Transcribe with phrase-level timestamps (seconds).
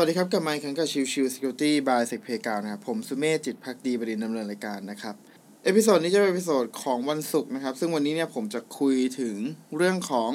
[0.00, 5.14] สวัสดีครับ กับไมค์คังกับชิวชิว Security by s e c p a y กาวนะครับ ผมสุเมธจิตพักดีบดินดำเนินรายการนะครับ
[5.64, 9.36] episode นี้จะเป็น episode ของวันศุกร์นะครับ ซึ่งวันนี้เนี่ยผมจะคุยถึง
[9.76, 10.30] เรื่องของ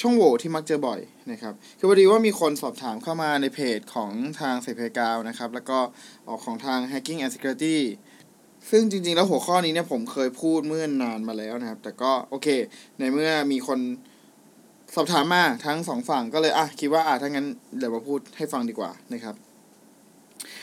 [0.00, 1.00] ช่องโหว่ที่มักเจอบ่อย
[1.32, 4.10] นะครับ คือพอดีว่ามีคนสอบถามเข้ามาในเพจของ
[4.40, 5.78] ทาง SECPlayground นะครับ แล้วก็
[6.28, 7.78] ออกของทาง Hacking and Security
[8.70, 12.48] ซึ่งจริงๆ แล้วหัวข้อนี้เนี่ยผมเคยพูดเมื่อนานมาแล้วนะครับ แต่ก็โอเค
[12.98, 13.80] ในเมื่อมีคน
[14.94, 17.46] สอบถามมาทั้งสองฝั่งก็เลยอะคิดว่าอะถ้างั้น
[17.78, 19.34] เดี๋ยวมาพูดให้ฟังดีกว่านะครับ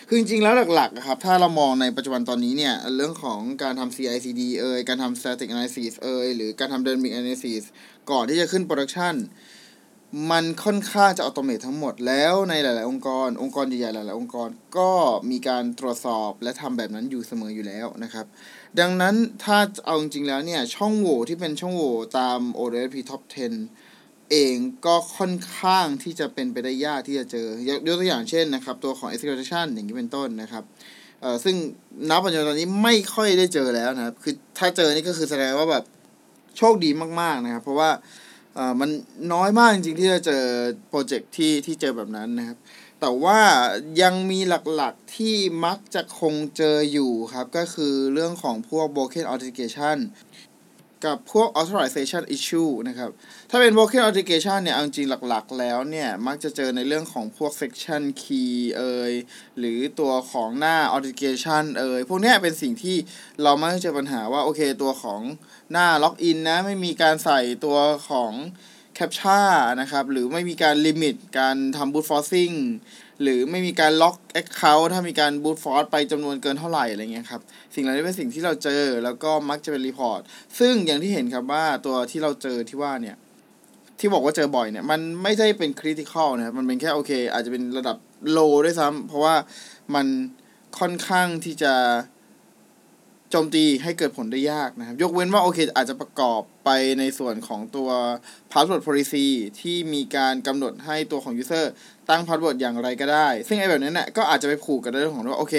[0.08, 7.64] คือจริงๆแล้วหลักๆครับ ถ้าเรามองในปัจจุบันตอนนี้เนี่ย เรื่องของการทำ CI/CD เอ่ยการทำ static analysis เอ่ยหรือการทำ dynamic analysis
[8.12, 9.16] ก่อนที่จะขึ้น production
[10.32, 14.92] มันค่อนข้างจะอัตโนมัติทั้งหมดแล้วในหลาย ๆ องค์กร องค์กรใหญ่ๆหลาย ๆ องค์กรก็
[15.32, 18.26] มีการตรวจสอบและทำแบบนั้นอยู่เสมออยู่แล้วนะครับ
[18.80, 23.97] ดังนั้นถ้าเอาจริงๆแล้วเนี่ย ช่องโหว่ที่เป็นช่องโหว่ตาม ODP Top 10
[24.32, 30.64] เองก็ค่อนข้างที่จะเป็นไปได้ยากที่จะเจอยกตัวอย่างเช่นนะครับ ตัวของ execution อย่างนี้เป็นต้นนะครับ
[31.22, 31.56] เอ่อซึ่ง
[32.10, 35.84] นับปัจจุบันตอนนี้ไม่ค่อยได้เจอแล้วนะครับ คือถ้าเจอนี่ก็คือแสดงว่าแบบ
[36.58, 36.90] โชคดี
[37.22, 37.90] มาก ๆนะครับ เพราะว่า
[38.56, 38.90] เอ่อมัน
[39.34, 40.44] น้อยมากจริงๆที่จะเจอ
[40.90, 42.58] โปรเจกต์ที่ที่เจอแบบนั้นนะครับ
[43.02, 43.40] แต่ว่า
[44.02, 44.40] ยังมี
[44.76, 49.98] หลักๆที่มักจะคงเจออยู่ครับ ก็คือเรื่องของพวก broken authentication
[51.06, 53.12] กับพวก authorization issue นะครับ
[53.50, 59.14] ถ้าเป็น broken authentication เนี่ย เอาจริงหลักๆ แล้วเนี่ย มักจะเจอในเรื่องของพวก section key เอ่ย
[59.60, 62.98] หรือตัวของหน้า authentication เอ่ยพวกนี้เป็นสิ่งที่
[63.44, 65.22] เรามักจะเจอปัญหาว่า โอเค ตัวของ
[65.72, 67.78] หน้า login นะ ไม่มีการใส่ตัว
[68.10, 68.32] ของ
[68.98, 69.42] captcha
[69.82, 72.56] นะครับ หรือไม่มีการ limit การทำ brute forcing
[73.22, 77.42] หรือไม่มีการล็อก Account ถ้ามีการ brute force ไปจำนวนเกินเท่าไหร่อะไรเงี้ยครับ
[77.76, 80.22] สิ่งเหล่านี้เป็นสิ่งที่เราเจอแล้วก็มักจะเป็น report
[80.60, 83.18] ซึ่งอย่างที่เห็นครับว่าตัวที่เราเจอที่ว่าเนี่ย
[84.00, 87.98] ที่บอกว่าเจอบ่อยเนี่ย มันไม่ได้เป็น critical นะครับ มันเป็นแค่โอเค อาจจะเป็นระดับ
[88.32, 89.36] low ด้วยซ้ำเพราะว่า
[89.96, 90.08] มัน
[90.80, 91.74] ค่อนข้างที่จะ
[93.32, 97.90] โจมตีให้เกิดผลได้ยากนะครับ ยกเว้นว่าโอเคอาจจะประกอบไปในส่วนของตัว
[98.52, 99.28] password policy
[99.60, 101.66] ที่มีการกำหนดให้ตัวของ user
[102.10, 105.56] ตั้ง password อย่างไรก็ได้ ซึ่งไอ้แบบนั้นเนี่ยก็อาจจะไปผูกกับเรื่องของว่าโอเค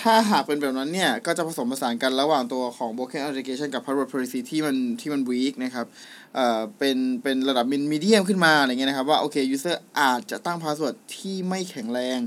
[0.00, 5.86] ถ้าหากเป็นแบบนั้นเนี่ย ก็จะผสมผสานกันระหว่างตัวของ broken authentication กับ password policy ที่มันที่มัน weak นะครับ
[6.34, 12.18] เอ่อ เป็น เป็นระดับ min medium ขึ้นมาอะไรเงี้ยนะครับว่าโอเค user อาจจะตั้ง password ที่ไม่แข็งแรง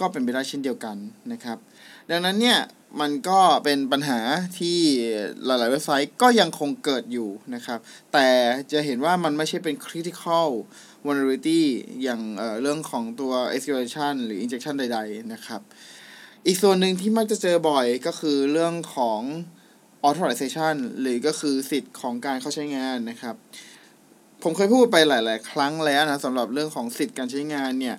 [0.00, 0.96] ก็เป็นไปได้เช่นเดียวกัน
[1.32, 1.58] นะครับ
[2.10, 2.58] ดังนั้นเนี่ย
[3.00, 4.20] มันก็เป็นปัญหา
[4.58, 4.78] ที่
[5.44, 7.78] หลาย ๆ เว็บไซต์ก็ยังคงเกิดอยู่นะครับ
[8.12, 8.28] แต่
[8.72, 10.48] จะเห็นว่ามันไม่ใช่เป็น critical
[11.04, 11.62] vulnerability
[12.02, 15.60] อย่างเเรื่องของตัว e x p l o t i o n หรือ injection ใด ๆ นะครับ
[16.46, 19.20] อีกส่วนหนึ่งที่มักจะเจอบ่อยก็คือเรื่องของ
[20.08, 23.36] authorization หรือก็คือสิทธิ์ของการเข้าใช้งานนะครับ
[24.42, 27.96] ผมเคยพูดไปหลาย ๆ ครั้งแล้วนะสำหรับเรื่องของสิทธิ์การใช้งานเนี่ย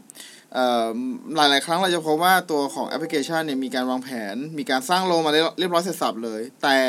[1.35, 6.79] หลายๆครั้งเราจะพบว่าตัวของแอปพลิเคชันเนี่ยมีการวางแผน มีการสร้างโลมาเรียบร้อยเสร็จสับเลย แต่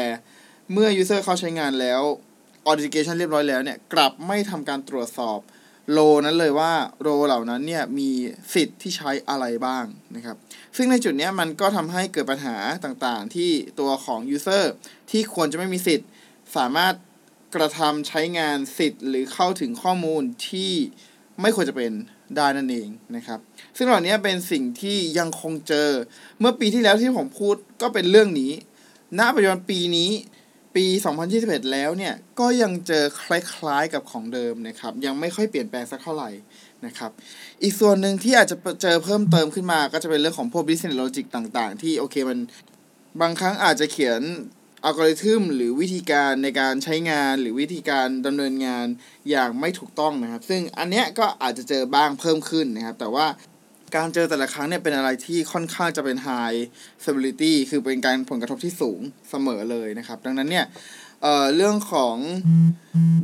[0.72, 2.02] เมื่อ user เข้าใช้งานแล้ว
[2.68, 5.38] authentication เรียบร้อยแล้วเนี่ยกลับไม่ทำการตรวจสอบ
[5.92, 6.72] โลนั้นเลยว่า
[7.02, 8.10] โลเหล่านั้นเนี่ยมี
[8.54, 9.84] สิทธิ์ที่ใช้อะไรบ้าง
[10.16, 10.36] นะครับ
[10.76, 14.64] ซึ่งในจุดนี้มันก็ทำให้เกิดปัญหาต่างๆ ที่ตัวของ user
[15.10, 16.08] ที่ควรจะไม่มีสิทธิ์
[16.56, 16.94] สามารถ
[17.54, 20.72] กระทำใช้งานสิทธิ์ หรือเข้าถึงข้อมูลที่
[21.40, 21.92] ไม่ควรจะเป็น
[22.36, 23.38] ได้นั่นเองนะครับ
[23.76, 25.88] ซึ่งเหล่านี้เป็นสิ่งที่ยังคงเจอ
[26.40, 28.52] เมื่อปีที่แล้วที่ผมพูดก็เป็นเรื่องนี้
[29.18, 30.10] ณ ปัจจุบันปีนี้
[30.76, 30.86] ปี
[31.28, 36.30] 2021 แล้วเนี่ย ก็ยังเจอคล้ายๆกับของเดิมนะครับ ยังไม่ค่อยเปลี่ยนแปลงสักเท่าไหร่
[36.86, 37.10] นะครับ
[37.62, 42.38] อีกส่วนหนึ่งที่อาจจะเจอเพิ่มเติมขึ้นมาก็จะเป็นเรื่องของพวก business logic ต่างๆ ที่โอเคมัน
[43.20, 44.20] บางครั้งอาจจะเขียน
[44.84, 48.86] อัลกอริทึมหรือวิธีการในการใช้งานหรือวิธีการดำเนินงาน
[49.30, 53.26] อย่างไม่ถูกต้องนะครับ ซึ่งอันเนี้ยก็อาจจะเจอบ้างเพิ่มขึ้นนะครับ แต่ว่า
[53.96, 56.58] การเจอแต่ละครั้งเนี่ยเป็นอะไรที่ค่อนข้างจะเป็น high
[57.04, 59.00] severity คือเป็นการผลกระทบที่สูง
[59.30, 60.66] เสมอเลยนะครับ ดังนั้นเนี่ย
[61.22, 62.16] เอ่อเรื่องของ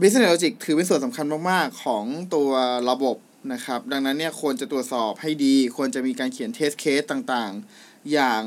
[0.00, 2.04] business logic ถือเป็นส่วนสำคัญมาก ๆ ของ
[2.34, 2.50] ตัว
[2.90, 3.16] ระบบ
[3.52, 7.52] นะครับ ดังนั้นเนี่ยควรจะตรวจสอบให้ดี ควรจะมีการเขียน test case ต่าง
[7.82, 8.43] ๆ อย่าง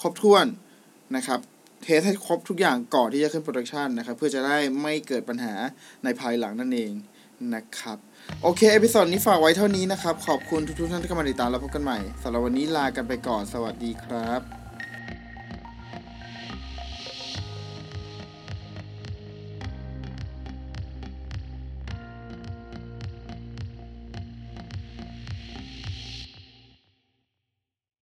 [0.00, 0.46] ครบถ้วน
[1.16, 1.40] นะครับ
[1.82, 5.54] เทสให้ครบทุกอย่างก่อนที่จะขึ้นโปรดักชันนะครับ เพื่อจะได้ไม่เกิดปัญหา
[6.04, 6.92] ในภายหลังนั่นเอง
[7.54, 7.98] นะครับ
[8.42, 14.59] โอเค episode นี้ฝากไว้เท่านี้นะครับ ขอบคุณทุกๆท่านที่เข้ามาติดตามแล้วพบกันใหม่สำหรับวันนี้ลากันไปก่อนสวัสดีครับ